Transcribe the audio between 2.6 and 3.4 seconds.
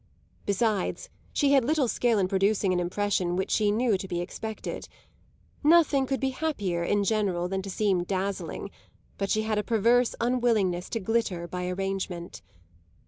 an impression